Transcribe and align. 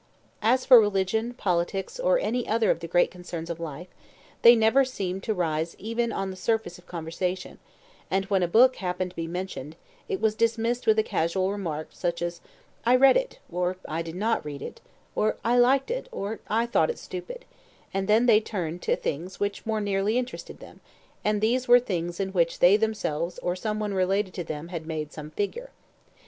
As 0.41 0.65
for 0.65 0.79
religion, 0.79 1.35
politics, 1.35 1.99
or 1.99 2.17
any 2.17 2.47
other 2.47 2.71
of 2.71 2.79
the 2.79 2.87
great 2.87 3.11
concerns 3.11 3.51
of 3.51 3.59
life, 3.59 3.87
they 4.41 4.55
never 4.55 4.83
seemed 4.83 5.21
to 5.25 5.33
rise 5.35 5.75
even 5.77 6.11
on 6.11 6.31
the 6.31 6.35
surface 6.35 6.79
of 6.79 6.87
conversation; 6.87 7.59
and 8.09 8.25
when 8.25 8.41
a 8.41 8.47
book 8.47 8.77
happened 8.77 9.11
to 9.11 9.15
be 9.15 9.27
mentioned, 9.27 9.75
it 10.09 10.19
was 10.19 10.33
dismissed 10.33 10.87
with 10.87 10.97
a 10.97 11.03
casual 11.03 11.51
remark, 11.51 11.89
such 11.91 12.23
as 12.23 12.41
"I 12.83 12.95
read 12.95 13.15
it," 13.15 13.37
or 13.51 13.77
"I 13.87 14.01
did 14.01 14.15
not 14.15 14.43
read 14.43 14.63
it," 14.63 14.81
or 15.13 15.37
"I 15.45 15.59
liked 15.59 15.91
it," 15.91 16.09
or 16.11 16.39
"I 16.47 16.65
thought 16.65 16.89
it 16.89 16.97
stupid," 16.97 17.45
and 17.93 18.07
then 18.07 18.25
they 18.25 18.39
turned 18.39 18.81
to 18.81 18.95
things 18.95 19.39
which 19.39 19.67
more 19.67 19.81
nearly 19.81 20.17
interested 20.17 20.59
them, 20.59 20.79
and 21.23 21.41
these 21.41 21.67
were 21.67 21.79
things 21.79 22.19
in 22.19 22.29
which 22.29 22.57
they 22.57 22.75
themselves 22.75 23.37
or 23.37 23.55
some 23.55 23.79
one 23.79 23.93
related 23.93 24.33
to 24.33 24.43
them 24.43 24.71
made 24.83 25.13
some 25.13 25.29
figure. 25.29 25.69